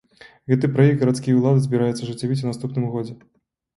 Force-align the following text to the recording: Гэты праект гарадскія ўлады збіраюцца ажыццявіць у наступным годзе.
Гэты 0.53 0.69
праект 0.77 0.97
гарадскія 1.03 1.37
ўлады 1.41 1.59
збіраюцца 1.67 2.01
ажыццявіць 2.07 2.41
у 2.47 2.51
наступным 2.51 2.89
годзе. 2.95 3.15